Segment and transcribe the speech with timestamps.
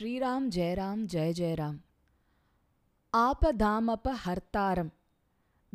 [0.00, 1.78] ஸ்ரீராம் ஜெயராம் ஜெய ஜெயராம்.
[3.12, 4.90] ஆபதாமப ஹர்த்தாரம்.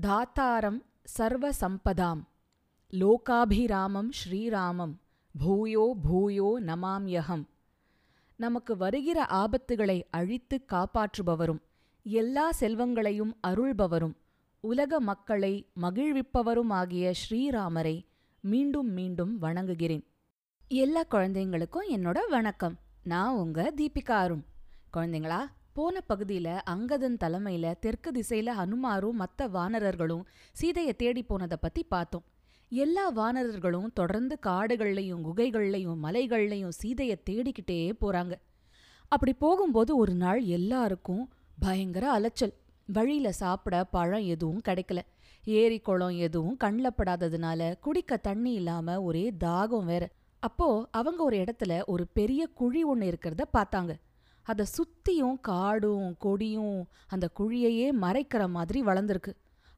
[0.02, 2.22] தாத்தாரம் சர்வ சம்பதாம்
[2.92, 4.94] லோகாபிராமம் ஸ்ரீராமம்.
[5.36, 7.44] பூயோ பூயோ நமாம்யகம்
[8.36, 11.62] நமக்கு வருகிற ஆபத்துகளை அழித்து காப்பாற்றுபவரும்
[12.04, 14.16] எல்லா செல்வங்களையும் அருள்பவரும்
[14.60, 18.06] உலக மக்களை மகிழ்விப்பவருமாகிய ஸ்ரீராமரை
[18.40, 20.04] மீண்டும் மீண்டும் வணங்குகிறேன்.
[20.68, 22.80] எல்லா குழந்தைங்களுக்கும் என்னோட வணக்கம்.
[23.06, 24.44] நான் உங்க தீபிகா அருண்.
[24.94, 32.24] குழந்தைங்களா போன பகுதியில அங்கதன் தலைமையில தெற்கு திசையில ஹனுமாரும் மத்த வானரர்களும் சீதையை தேடி போனதை பத்தி பார்த்தோம்.
[32.70, 38.34] எல்லா வானரர்களும் தொடர்ந்து காடுகள்லையும் குகைகள்லையும் மலைகள்லையும் சீதையை தேடிக்கிட்டே போறாங்க.
[39.08, 42.54] அப்படி போகும்போது ஒரு நாள் எல்லாருக்கும் பயங்கர அலைச்சல்.
[42.86, 45.00] வழியில சாப்பிட பழம் எதுவும் கிடைக்கல.
[45.44, 50.10] ஏரி குளம் எதுவும் கண்ணில் படாததுனால குடிக்க தண்ணி இல்லாம ஒரே தாகம் வேற.
[50.48, 53.94] அப்போ அவங்க ஒரு இடத்துல ஒரு பெரிய குழி ஒன்று இருக்கிறத பார்த்தாங்க.
[54.46, 56.80] அதை சுத்தியும் காடும் கொடியும்
[57.14, 59.32] அந்த குழியையே மறைக்கிற மாதிரி வளர்ந்துருக்கு.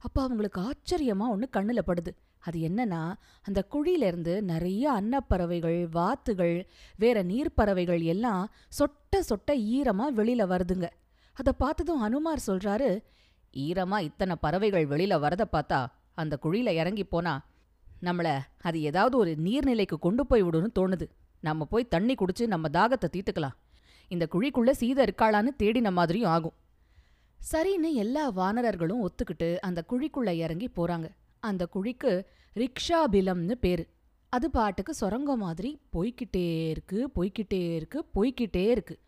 [0.06, 2.12] அப்போ அவங்களுக்கு ஆச்சரியமா ஒன்று கண்ணில் படுது.
[2.48, 3.02] அது என்னன்னா
[3.48, 6.58] அந்த குழியிலேருந்து நிறைய அன்னப்பறவைகள் வாத்துகள்
[7.04, 8.44] வேற நீர்ப்பறவைகள் எல்லாம்
[8.80, 10.88] சொட்ட சொட்ட ஈரமா வெளியில வருதுங்க.
[11.38, 12.90] அதை பார்த்ததும் ஹனுமார் சொல்றாரு
[13.58, 15.80] ஈரமா இத்தனை பறவைகள் வெளியில வரதை பார்த்தா
[16.22, 17.34] அந்த குழியில இறங்கி போனா
[18.02, 21.10] நம்மள அது ஏதாவது ஒரு நீர்நிலைக்கு கொண்டு போய் விடுன்னு தோணுது.
[21.40, 23.56] நம்ம போய் தண்ணி குடிச்சு நம்ம தாகத்தை தீர்த்துக்கலாம்.
[24.08, 26.54] இந்த குழிக்குள்ள சீதை இருக்காளான்னு தேடின மாதிரியும் ஆகும்.
[27.52, 31.10] சரின்னு எல்லா வானரர்களும் ஒத்துக்கிட்டு அந்த குழிக்குள்ள இறங்கி போறாங்க.
[31.40, 33.88] அந்த குழிக்கு ரிக்ஷாபிலம்னு பேரு.
[34.30, 39.00] அது பாட்டுக்கு சுரங்க மாதிரி போய்க்கிட்டே இருக்கு போய்க்கிட்டே இருக்கு போய்க்கிட்டே இருக்கு.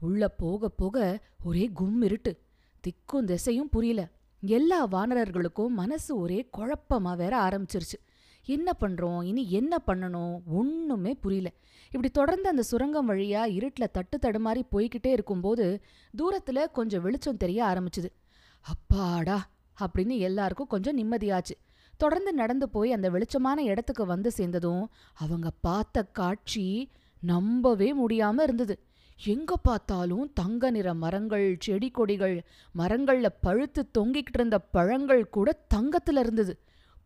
[0.00, 2.38] உள்ள போக போக ஒரே கும் இருட்டு.
[2.80, 4.08] திக்கும் திசையும் புரியல.
[4.40, 7.98] எல்லா வானரர்களுக்கும் மனசு ஒரே குழப்பமா வேற ஆரம்பிச்சிருச்சு.
[8.46, 9.22] என்ன பண்றோம்?
[9.22, 10.44] இனி என்ன பண்ணணும்?
[10.52, 11.48] ஒண்ணுமே புரியல.
[11.92, 15.66] இப்படி தொடர்ந்து அந்த சுரங்கம் வழியா இருட்டுல தட்டு தடுமாறி போய்கிட்டே இருக்கும்போது
[16.14, 18.10] தூரத்துல கொஞ்சம் வெளிச்சம் தெரிய ஆரம்பிச்சுது.
[18.66, 19.38] அப்பாடா!
[19.78, 21.54] அப்படின்னு எல்லாருக்கும் கொஞ்சம் நிம்மதியாச்சு.
[22.00, 24.84] தொடர்ந்து நடந்து போய் அந்த வெளிச்சமான இடத்துக்கு வந்து சேர்ந்ததும்
[25.16, 26.64] அவங்க பார்த்த காட்சி
[27.22, 28.74] நம்பவே முடியாம இருந்தது.
[29.20, 32.34] எங்க பார்த்தாலும் தங்க நிற மரங்கள் செடி கொடிகள்
[32.74, 36.54] மரங்கள்ல பழுத்து தொங்கிக்கிட்டு இருந்த பழங்கள் கூட தங்கத்துல இருந்தது.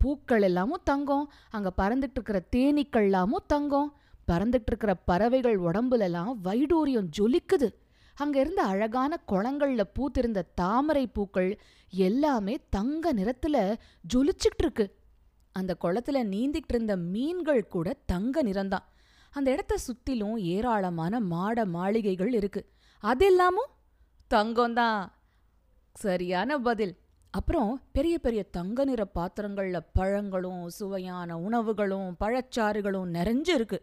[0.01, 1.33] பூக்கள் எல்லாமும் தங்கம்.
[1.51, 3.97] அங்க பறந்துட்டு இருக்கிற தேனீக்கள்லாமும் தங்கம்.
[4.31, 7.69] பறந்துட்டு இருக்கிற பறவைகள் உடம்புல எல்லாம் வைடூரியம் ஜொலிக்குது.
[8.15, 11.61] அங்க இருந்த அழகான குளங்கள்ல பூத்திருந்த தாமரை பூக்கள்
[11.91, 13.77] எல்லாமே தங்க நிறத்துல
[14.15, 14.99] ஜொலிச்சுக்கிட்டு இருக்கு
[15.53, 18.87] அந்த குளத்துல நீந்திக்கிட்டு இருந்த மீன்கள் கூட தங்க நிறம்தான்.
[19.31, 22.63] அந்த இடத்த சுத்திலும் ஏராளமான மாட மாளிகைகள் இருக்கு.
[23.03, 23.73] அதெல்லாமும்
[24.35, 25.09] தங்கம்தான்.
[25.95, 27.00] சரியான பதில்.
[27.35, 33.79] அப்புறம் பெரிய பெரிய தங்க நிற பாத்திரங்கள்ல பழங்களும் சுவையான உணவுகளும் பழச்சாறுகளும் நிறைஞ்சு இருக்கு.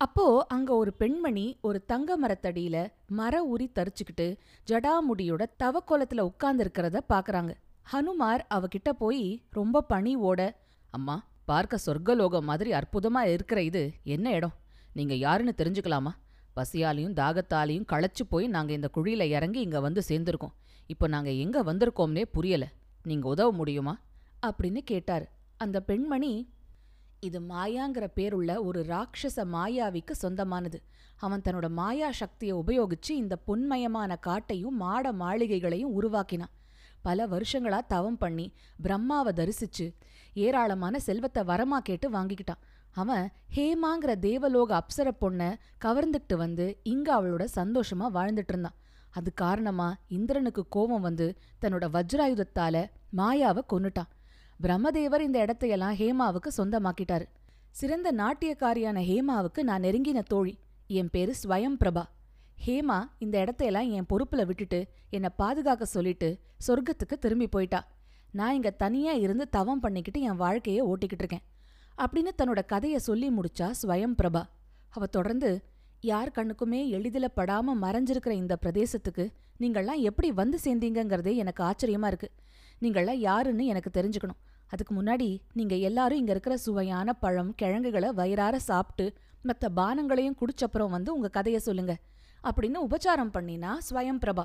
[0.00, 2.76] அப்போ அங்க ஒரு பெண்மணி ஒரு தங்க மரத்தடியில
[3.06, 4.26] மர உரி தரிச்சுக்கிட்டு
[4.66, 7.52] ஜடாமுடியோட தவக்கோலத்துல உட்கார்ந்துருக்கிறத பாக்குறாங்க.
[7.92, 10.50] ஹனுமார் அவகிட்ட போய் ரொம்ப பணிவோட
[10.90, 14.54] அம்மா பார்க்க சொர்க்கலோகம் மாதிரி அற்புதமா இருக்கிற இது என்ன இடம்?
[14.92, 16.12] நீங்க யாருன்னு தெரிஞ்சுக்கலாமா?
[16.56, 20.54] பசியாலையும் தாகத்தாலையும் களைச்சு போய் நாங்க இந்த குழியில இறங்கி இங்க வந்து சேர்ந்திருக்கோம்.
[20.86, 22.72] இப்போ நாங்க எங்க வந்திருக்கோம்னே புரியல.
[23.02, 23.98] நீங்க உதவ முடியுமா?
[24.46, 25.26] அப்படின்னு கேட்டாரு.
[25.56, 26.54] அந்த பெண்மணி
[27.20, 30.82] இது மாயாங்கிற பேருள்ள ஒரு ராட்சச மாயாவிக்கு சொந்தமானது.
[31.16, 36.52] அவன் தன்னோட மாயா சக்தியை உபயோகிச்சு இந்த பொன்மயமான காட்டையும் மாட மாளிகைகளையும் உருவாக்கினான்.
[37.02, 39.94] பல வருஷங்களா தவம் பண்ணி பிரம்மாவை தரிசிச்சு
[40.34, 42.62] ஏராளமான செல்வத்தை வரமா கேட்டு வாங்கிக்கிட்டான்.
[42.90, 45.54] அவன் ஹேமாங்கிற தேவலோக அப்சர பொண்ண
[45.84, 48.76] கவர்ந்துக்கிட்டு வந்து இங்க அவளோட சந்தோஷமா வாழ்ந்துட்டு இருந்தான்.
[49.18, 51.26] அது காரணமா இந்திரனுக்கு கோபம் வந்து
[51.60, 52.76] தன்னோட வஜ்ராயுதத்தால
[53.16, 54.10] மாயாவை கொன்னுட்டான்.
[54.62, 57.26] பிரம்மதேவர் இந்த இடத்தையெல்லாம் ஹேமாவுக்கு சொந்தமாக்கிட்டாரு.
[57.70, 60.54] சிறந்த நாட்டியக்காரியான ஹேமாவுக்கு நான் நெருங்கின தோழி.
[60.98, 62.04] என் பேரு ஸ்வயம் பிரபா
[62.66, 66.28] ஹேமா இந்த இடத்தையெல்லாம் என் பொறுப்புல விட்டுட்டு என்னை பாதுகாக்க சொல்லிட்டு
[66.66, 67.80] சொர்க்கத்துக்கு திரும்பி போயிட்டா.
[68.32, 71.44] நான் இங்க தனியா இருந்து தவம் பண்ணிக்கிட்டு என் வாழ்க்கையை ஓட்டிக்கிட்டு இருக்கேன்.
[71.98, 74.42] அப்படின்னு தன்னோட கதையை சொல்லி முடிச்சா ஸ்வயம் பிரபா
[74.88, 75.50] அவ தொடர்ந்து
[76.00, 82.30] யார் கண்ணுக்குமே எளிதில படாம மறைஞ்சிருக்கிற இந்த பிரதேசத்துக்கு நீங்கள்லாம் எப்படி வந்து சேர்ந்தீங்கங்கிறதே எனக்கு ஆச்சரியமா இருக்கு.
[82.80, 84.40] நீங்கள்லாம் யாருன்னு எனக்கு தெரிஞ்சுக்கணும்.
[84.66, 89.12] அதுக்கு முன்னாடி நீங்க எல்லாரும் இங்க இருக்கிற சுவையான பழம் கிழங்குகளை வயிறார சாப்பிட்டு
[89.42, 91.96] மற்ற பானங்களையும் குடிச்சப்புறம் வந்து உங்க கதையை சொல்லுங்க.
[92.44, 94.42] அப்படின்னு உபச்சாரம் பண்ணினா ஸ்வயம் பிரபா.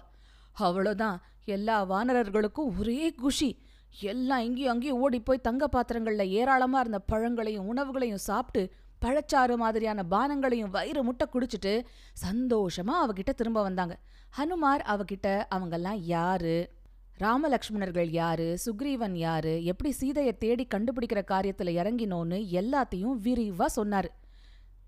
[0.59, 1.17] அவ்வளோதான்.
[1.45, 3.57] எல்லா வானரர்களுக்கும் ஒரே குஷி.
[4.01, 10.69] எல்லாம் இங்கேயும் அங்கேயும் ஓடி போய் தங்க பாத்திரங்கள்ல ஏராளமா இருந்த பழங்களையும் உணவுகளையும் சாப்பிட்டு பழச்சாறு மாதிரியான பானங்களையும்
[10.69, 11.85] வயிறு முட்டை குடிச்சிட்டு
[12.25, 13.99] சந்தோஷமா அவகிட்ட திரும்ப வந்தாங்க.
[14.37, 16.69] ஹனுமார் அவகிட்ட அவங்கெல்லாம் யாரு?
[17.19, 18.57] ராமலக்ஷ்மணர்கள் யாரு?
[18.65, 19.63] சுக்ரீவன் யாரு?
[19.63, 24.09] எப்படி சீதையை தேடி கண்டுபிடிக்கிற காரியத்துல இறங்கினோன்னு எல்லாத்தையும் விரிவா சொன்னாரு.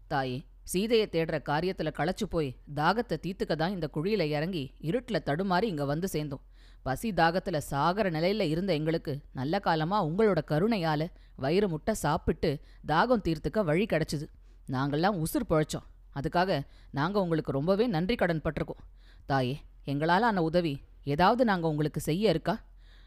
[0.07, 5.86] தாயே சீதையை தேடுற காரியத்துல களைச்சு போய் தாகத்தை தீத்துக்க தான் இந்த குழியில இறங்கி இருட்டுல தடுமாறி இங்க
[5.86, 6.44] வந்து சேர்ந்தோம்.
[6.83, 13.63] பசி தாகத்துல சாகர நிலையில இருந்த எங்களுக்கு நல்ல காலமா உங்களோட கருணையால வயிறு முட்டை சாப்பிட்டு தாகம் தீர்த்துக்க
[13.63, 14.27] வழி கிடைச்சுது.
[14.68, 16.15] நாங்கள்லாம் உசுர் பொழைச்சோம்.
[16.15, 18.81] அதுக்காக நாங்க உங்களுக்கு ரொம்பவே நன்றி கடன் பட்டிருக்கோம்.
[19.25, 22.59] தாயே எங்களால ஆன உதவி ஏதாவது நாங்க உங்களுக்கு செய்ய இருக்கா?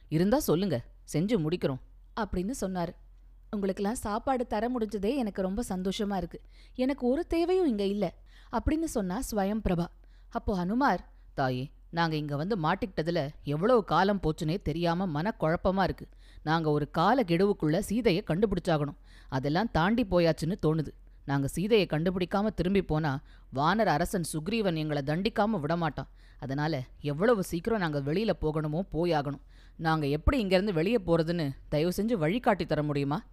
[0.08, 0.84] இருந்தா சொல்லுங்க.
[1.12, 1.80] செஞ்சு முடிக்கிறோம்.
[2.20, 2.94] அப்படின்னு சொன்னாரு.
[3.50, 6.40] உங்களுக்கெல்லாம் சாப்பாடு தர முடிஞ்சதே எனக்கு ரொம்ப சந்தோஷமா இருக்கு.
[6.74, 8.14] எனக்கு ஒரு தேவையும் இங்க இல்ல.
[8.52, 9.86] அப்படின்னு சொன்னா ஸ்வயம் பிரபா
[10.28, 10.98] அப்போ ஹனுமார்
[11.34, 16.08] தாயே நாங்க இங்க வந்து மாட்டிக்கிட்டதுல எவ்வளவு காலம் போச்சுனே தெரியாம மனக்குழப்பமா இருக்கு.
[16.42, 18.96] நாங்க ஒரு கால கெடுவுக்குள்ள சீதையை கண்டுபிடிச்சாகணும்.
[19.28, 20.88] அதெல்லாம் தாண்டி போயாச்சுன்னு தோணுது.
[21.24, 23.20] நாங்க சீதையை கண்டுபிடிக்காம திரும்பி போனா
[23.54, 26.08] வானர் அரசன் சுக்ரீவன் எங்களை தண்டிக்காம விடமாட்டான்.
[26.38, 29.40] அதனால எவ்வளவு சீக்கிரம் நாங்க வெளியில போகணுமோ போயாகணும்.
[29.76, 33.24] நாங்க எப்படி இங்கிருந்து வெளியே போறதுன்னு தயவு செஞ்சு வழிகாட்டி தர முடியுமா?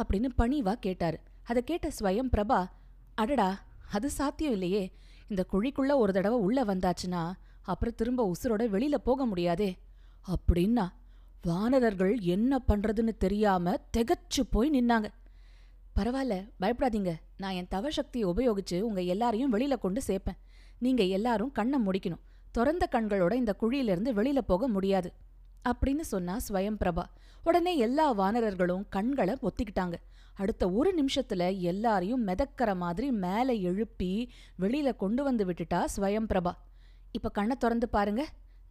[0.00, 1.20] அப்படின்னு பணிவா கேட்டாரு.
[1.42, 2.66] அதை கேட்ட ஸ்வயம் பிரபா
[3.14, 3.60] அடடா
[3.90, 4.92] அது சாத்தியம் இல்லையே.
[5.26, 7.32] இந்த குழிக்குள்ள ஒரு தடவை உள்ள வந்தாச்சுன்னா
[7.66, 9.76] அப்புறம் திரும்ப உசுரோட வெளியில போக முடியாதே.
[10.26, 10.88] அப்படின்னா
[11.42, 15.04] வானரர்கள் என்ன பண்றதுன்னு தெரியாம திகச்சு போய் நின்னாங்க.
[15.96, 17.14] பரவாயில்ல பயப்படாதீங்க.
[17.36, 20.38] நான் என் தவசக்தியை உபயோகிச்சு உங்க எல்லாரையும் வெளியில கொண்டு சேர்ப்பேன்.
[20.78, 22.24] நீங்க எல்லாரும் கண்ணை முடிக்கணும்.
[22.50, 25.12] திறந்த கண்களோட இந்த குழியிலிருந்து வெளியில போக முடியாது.
[25.68, 27.02] அப்படின்னு சொன்னா ஸ்வயம் பிரபா.
[27.44, 29.94] உடனே எல்லா வானரர்களும் கண்களை ஒத்திக்கிட்டாங்க.
[30.34, 36.52] அடுத்த ஒரு நிமிஷத்துல எல்லாரையும் மிதக்கிற மாதிரி மேலே எழுப்பி வெளியில கொண்டு வந்து விட்டுட்டா ஸ்வயம் பிரபா.
[37.16, 38.22] இப்ப கண்ணை திறந்து பாருங்க.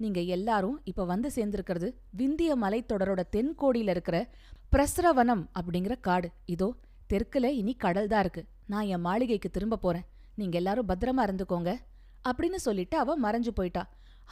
[0.04, 1.88] நீங்க எல்லாரும் இப்ப வந்து சேர்ந்திருக்கிறது
[2.18, 4.18] விந்திய மலைத்தொடரோட தென்கோடியில இருக்கிற
[4.72, 6.30] பிரஸ்ரவனம் அப்படிங்கிற காடு.
[6.46, 6.68] இதோ
[7.14, 8.44] தெற்குல இனி கடல் தான் இருக்கு.
[8.68, 10.06] நான் என் மாளிகைக்கு திரும்ப போறேன்.
[10.36, 11.72] நீங்க எல்லாரும் பத்திரமா இருந்துக்கோங்க.
[12.30, 13.84] அப்படின்னு சொல்லிட்டு அவ மறைஞ்சு போயிட்டா.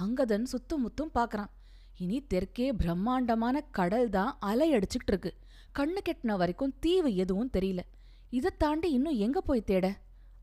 [0.02, 1.52] அங்கதன் சுத்தும் முத்தும் பாக்குறான்.
[1.98, 5.32] இனி தெற்கே பிரம்மாண்டமான கடல் தான் அலையடிச்சுக்கிட்டு இருக்கு.
[5.80, 7.82] கண்ணு கெட்டின வரைக்கும் தீவு எதுவும் தெரியல.
[8.30, 9.86] இதை தாண்டி இன்னும் எங்க போய் தேட?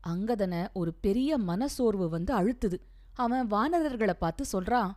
[0.07, 2.77] அங்கதனை ஒரு பெரிய மனசோர்வு வந்து அழுத்துது.
[3.13, 4.91] அவன் வானரர்களை பார்த்து சொல்றான்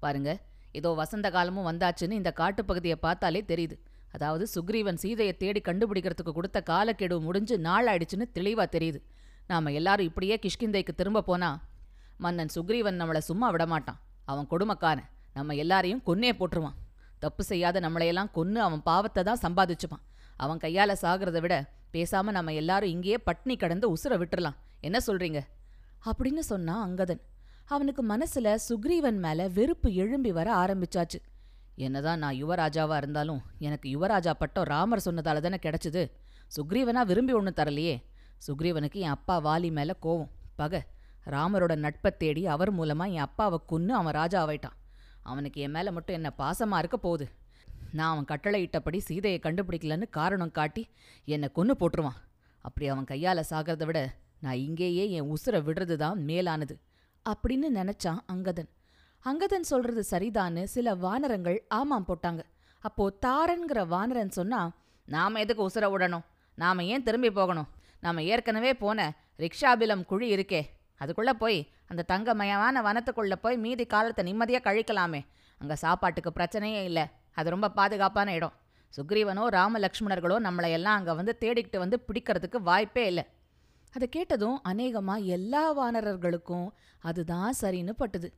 [0.00, 0.40] பாருங்க
[0.72, 3.76] ஏதோ வசந்த காலமும் வந்தாச்சுன்னு இந்த காட்டுப்பகுதியை பார்த்தாலே தெரியுது.
[4.12, 9.00] அதாவது சுக்ரீவன் சீதையை தேடி கண்டுபிடிக்கிறதுக்கு கொடுத்த காலக்கெடு முடிஞ்சு நாள் ஆயிடுச்சுன்னு தெளிவா தெரியுது.
[9.46, 11.50] நாம எல்லாரும் இப்படியே கிஷ்கிந்தைக்கு திரும்ப போனா
[12.18, 14.00] மன்னன் சுக்ரீவன் நம்மள சும்மா விடமாட்டான்.
[14.24, 14.98] அவன் கொடுமக்கான
[15.34, 16.76] நம்ம எல்லாரையும் கொன்னே போட்டுருவான்.
[17.18, 20.04] தப்பு செய்யாத நம்மளையெல்லாம் கொன்னு அவன் பாவத்தை தான் சம்பாதிச்சுப்பான்.
[20.36, 24.56] அவன் கையால சாகிறத விட பேசாம நம்ம எல்லாரும் இங்கேயே பட்னி கடந்து உசுர விட்டுறலாம்.
[24.80, 25.40] என்ன சொல்றீங்க?
[26.06, 27.22] அப்படின்னு சொன்னான் அங்கதன்.
[27.68, 31.18] அவனுக்கு மனசுல சுக்ரீவன் மேல வெறுப்பு எழும்பி வர ஆரம்பிச்சாச்சு.
[31.76, 36.02] என்னதான் நான் யுவராஜாவா இருந்தாலும் எனக்கு யுவராஜா பட்டம் ராமர் சொன்னதால தானே கிடைச்சது.
[36.56, 37.96] சுக்ரீவனா விரும்பி ஒன்று தரலையே.
[38.46, 40.30] சுக்ரீவனுக்கு என் அப்பா வாலி மேல கோவம்.
[40.56, 40.80] பகை
[41.26, 44.76] ராமரோட நட்பை தேடி அவர் மூலமா என் அப்பாவை கொன்னு அவன் ராஜா ஆயிட்டான்.
[45.22, 47.26] அவனுக்கு என் மேல மட்டும் என்ன பாசமா இருக்க போகுது?
[47.92, 50.82] நான் அவன் கட்டளையிட்டபடி சீதையை கண்டுபிடிக்கலன்னு காரணம் காட்டி
[51.24, 52.20] என்னை கொன்று போட்டுருவான்.
[52.58, 54.00] அப்படி அவன் கையால் சாகிறத விட
[54.40, 56.78] நான் இங்கேயே என் உசுரை விடுறது தான் மேலானது.
[57.28, 58.68] அப்படின்னு நினைச்சான் அங்கதன்.
[59.24, 62.42] அங்கதன் சொல்றது சரிதான்னு சில வானரங்கள் ஆமாம் போட்டாங்க.
[62.78, 64.72] அப்போ தாரன்கிற வானரன் சொன்னா
[65.04, 66.24] நாம எதுக்கு உசுர விடணும்?
[66.54, 67.68] நாம ஏன் திரும்பி போகணும்?
[68.00, 70.62] நாம ஏற்கனவே போன ரிக்ஷாபிலம் குழி இருக்கே.
[71.00, 75.20] அதுக்குள்ள போய் அந்த தங்கமயமான வனத்துக்குள்ள போய் மீதி காலத்தை நிம்மதியா கழிக்கலாமே.
[75.58, 77.04] அங்க சாப்பாட்டுக்கு பிரச்சனையே இல்லை.
[77.32, 78.52] அது ரொம்ப பாதுகாப்பான இடம்.
[78.96, 83.24] சுக்ரீவனோ ராமலக்ஷ்மணர்களோ நம்மளையெல்லாம் நம்மளை எல்லாம் அங்க வந்து தேடிக்கிட்டு வந்து பிடிக்கிறதுக்கு வாய்ப்பே இல்லை.
[83.92, 86.68] அதை கேட்டதும் அநேகமா எல்லா வானரர்களுக்கும்
[86.98, 88.32] அதுதான் சரின்னு பட்டுது.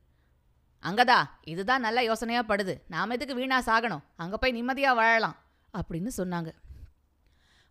[0.83, 2.81] அங்கதா இதுதான் நல்ல யோசனையா படுது.
[2.87, 4.03] நாம எதுக்கு வீணா சாகணும்?
[4.15, 5.35] அங்க போய் நிம்மதியா வாழலாம்
[5.77, 6.51] அப்படின்னு சொன்னாங்க.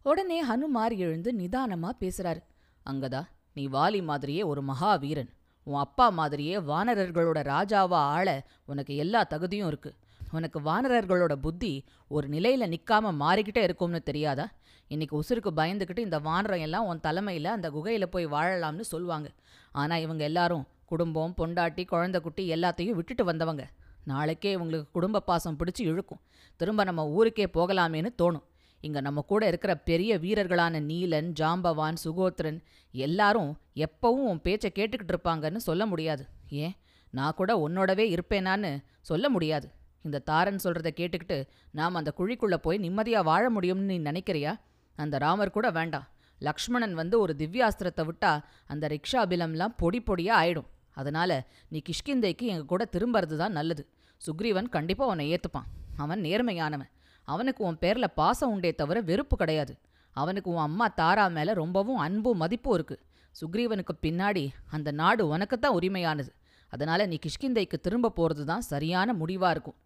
[0.02, 2.43] உடனே ஹனுமார் எழுந்து நிதானமா பேசுறாரு.
[2.91, 3.25] அங்கதா
[3.55, 5.29] நீ வாலி மாதிரியே ஒரு மகாவீரன்.
[5.62, 9.95] உன் அப்பா மாதிரியே வானரர்களோட ராஜாவா ஆள உனக்கு எல்லா தகுதியும் இருக்கு.
[10.31, 14.49] உனக்கு வானரர்களோட புத்தி ஒரு நிலையில நிக்காம மாறிக்கிட்டே இருக்கும்னு தெரியாதா?
[14.88, 19.28] இன்னைக்கு உசுருக்கு பயந்துக்கிட்டு இந்த வானரம் எல்லாம் உன் தலைமையில் அந்த குகையில் போய் வாழலாம்னு சொல்லுவாங்க.
[19.73, 23.64] ஆனால் இவங்க எல்லாரும் குடும்பம் பொண்டாட்டி குழந்தை குட்டி எல்லாத்தையும் விட்டுட்டு வந்தவங்க.
[24.04, 26.21] நாளைக்கே இவங்களுக்கு குடும்ப பாசம் பிடிச்சி இழுக்கும்.
[26.57, 28.47] திரும்ப நம்ம ஊருக்கே போகலாமேன்னு தோணும்.
[28.80, 32.59] இங்கே நம்ம கூட இருக்கிற பெரிய வீரர்களான நீலன் ஜாம்பவான் சுகோத்ரன்
[32.92, 36.26] எல்லாரும் எப்பவும் உன் பேச்சை கேட்டுக்கிட்டு இருப்பாங்கன்னு சொல்ல முடியாது.
[36.49, 36.75] ஏன்?
[37.11, 39.68] நான் கூட உன்னோடவே இருப்பேனான்னு சொல்ல முடியாது.
[40.02, 44.52] இந்த தாரன் சொல்கிறத கேட்டுக்கிட்டு நாம் அந்த குழிக்குள்ளே போய் நிம்மதியாக வாழ முடியும்னு நீ நினைக்கிறியா?
[44.99, 46.07] அந்த ராமர் கூட வேண்டாம்.
[46.38, 48.33] லக்ஷ்மணன் வந்து ஒரு திவ்யாஸ்திரத்தை விட்டா
[48.67, 50.69] அந்த ரிக்ஷாபிலம்லாம் பொடி பொடியா ஆயிடும்.
[50.93, 51.31] அதனால
[51.69, 53.83] நீ கிஷ்கிந்தைக்கு எங்க கூட திரும்புறது தான் நல்லது.
[54.21, 55.69] சுக்ரீவன் கண்டிப்பா உன்னை ஏத்துப்பான்.
[55.97, 56.90] அவன் நேர்மையானவன்.
[57.28, 59.75] அவனுக்கு உன் பேர்ல பாசம் உண்டே தவிர வெறுப்பு கிடையாது.
[60.17, 62.97] அவனுக்கு உன் அம்மா தாரா மேல ரொம்பவும் அன்பும் மதிப்பும் இருக்கு.
[63.40, 66.33] சுக்ரீவனுக்கு பின்னாடி அந்த நாடு உனக்குத்தான் உரிமையானது.
[66.73, 69.78] அதனால நீ கிஷ்கிந்தைக்கு திரும்ப போறது தான் சரியான முடிவா இருக்கும்.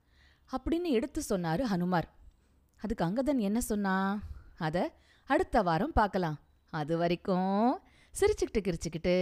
[0.53, 2.09] அப்படின்னு எடுத்து சொன்னாரு ஹனுமார்.
[2.83, 3.95] அதுக்கு அங்கதன் என்ன சொன்னா?
[4.67, 4.77] அத
[5.29, 6.39] அடுத்த வாரம் பார்க்கலாம்
[6.73, 7.81] அது வரைக்கும்
[8.15, 9.17] சிரிச்சுக்கிட்டு கிரிச்சுக்கிட்டு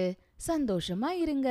[0.48, 1.50] சந்தோஷமா இருங்க.